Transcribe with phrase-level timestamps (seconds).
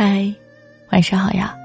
[0.00, 0.32] 嗨，
[0.92, 1.56] 晚上好呀！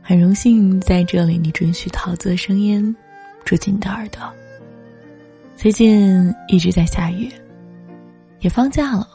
[0.00, 2.96] 很荣幸在这里，你准许桃子的声音
[3.44, 4.22] 住进你的耳朵。
[5.58, 7.30] 最近一直在下雨，
[8.40, 9.06] 也放假了，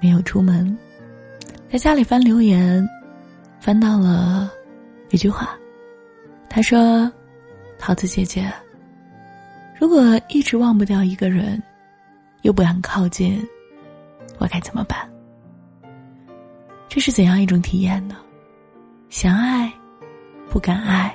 [0.00, 0.76] 没有出门，
[1.70, 2.84] 在家里翻留言，
[3.60, 4.50] 翻到了
[5.12, 5.56] 一句话，
[6.48, 7.08] 他说
[7.78, 8.52] ：“桃子姐姐，
[9.78, 11.62] 如果一直忘不掉一个人，
[12.40, 13.40] 又不敢靠近，
[14.38, 15.08] 我该怎么办？”
[16.94, 18.18] 这是怎样一种体验呢？
[19.08, 19.72] 想爱，
[20.50, 21.08] 不敢爱；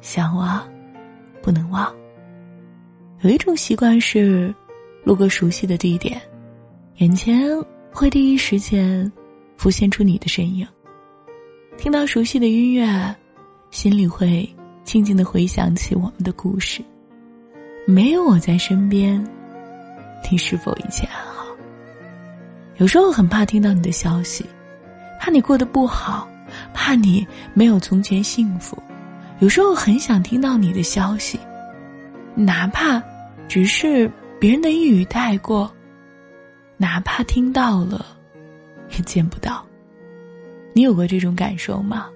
[0.00, 0.64] 想忘，
[1.42, 1.92] 不能忘。
[3.22, 4.54] 有一种习惯是，
[5.02, 6.22] 路过熟悉的地点，
[6.98, 7.50] 眼前
[7.90, 9.10] 会第一时间
[9.56, 10.64] 浮现出你的身影；
[11.76, 13.12] 听到熟悉的音乐，
[13.72, 14.48] 心里会
[14.84, 16.80] 静静的回想起我们的故事。
[17.88, 19.20] 没有我在身边，
[20.30, 21.44] 你是否一切安好？
[22.76, 24.46] 有时候很怕听到你的消息。
[25.22, 26.28] 怕你过得不好，
[26.74, 28.76] 怕你没有从前幸福，
[29.38, 31.38] 有时候很想听到你的消息，
[32.34, 33.00] 哪怕
[33.46, 35.72] 只是别人的一语带过，
[36.76, 38.04] 哪怕听到了，
[38.90, 39.64] 也见不到。
[40.72, 42.08] 你有过这种感受吗？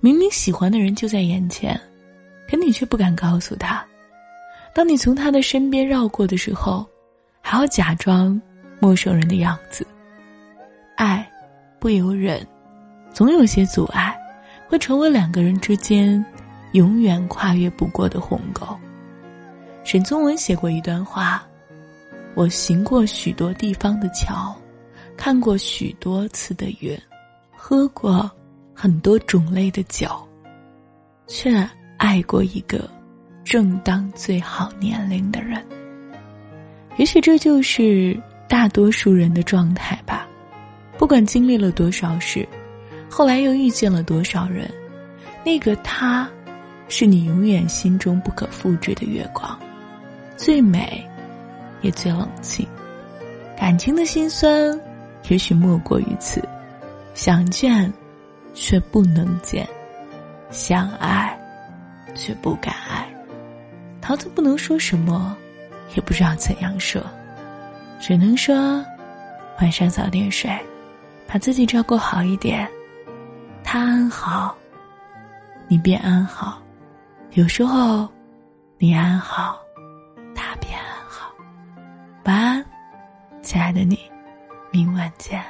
[0.00, 1.78] 明明喜欢的人就在眼前，
[2.48, 3.84] 可你却不敢告诉他。
[4.72, 6.86] 当你从他的身边绕过的时候，
[7.42, 8.40] 还要假装
[8.80, 9.86] 陌生人的样子，
[11.82, 12.46] 不由人，
[13.12, 14.16] 总有些阻碍，
[14.68, 16.24] 会成为两个人之间
[16.74, 18.64] 永远跨越不过的鸿沟。
[19.82, 21.44] 沈从文写过一段话
[22.38, 24.54] ：“我行过许多地方的桥，
[25.16, 26.96] 看过许多次的云，
[27.50, 28.30] 喝过
[28.72, 30.08] 很多种类的酒，
[31.26, 32.88] 却爱过一个
[33.42, 35.60] 正当最好年龄的人。
[36.96, 38.16] 也许这就是
[38.48, 40.21] 大多数人的状态吧。”
[40.98, 42.48] 不管经历了多少事，
[43.10, 44.70] 后来又遇见了多少人，
[45.44, 46.28] 那个他，
[46.88, 49.58] 是你永远心中不可复制的月光，
[50.36, 51.04] 最美，
[51.80, 52.66] 也最冷清。
[53.56, 54.78] 感情的辛酸，
[55.28, 56.42] 也许莫过于此：
[57.14, 57.92] 想见，
[58.54, 59.64] 却不能见；
[60.50, 61.36] 想爱，
[62.14, 63.06] 却不敢爱。
[64.00, 65.36] 桃子不能说什么，
[65.94, 67.00] 也不知道怎样说，
[68.00, 68.84] 只能说，
[69.60, 70.50] 晚上早点睡。
[71.32, 72.68] 把自己照顾好一点，
[73.64, 74.54] 他安好，
[75.66, 76.58] 你便安好；
[77.30, 78.06] 有时候，
[78.76, 79.58] 你安好，
[80.34, 81.32] 他便安好。
[82.24, 82.66] 晚安，
[83.40, 83.98] 亲爱的你，
[84.70, 85.42] 明晚见。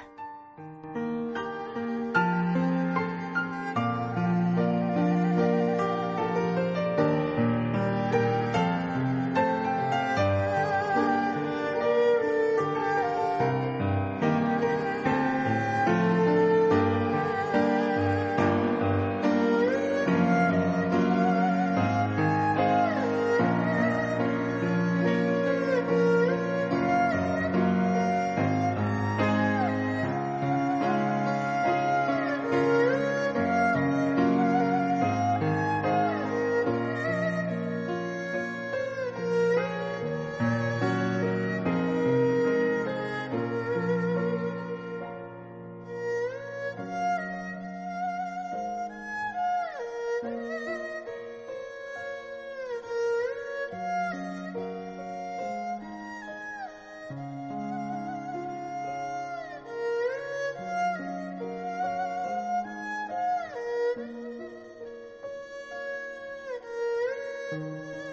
[67.53, 68.12] うん。